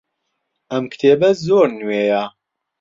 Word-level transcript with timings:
ئەم 0.71 0.83
کتێبە 0.91 1.29
زۆر 1.45 1.67
نوێیە. 1.79 2.23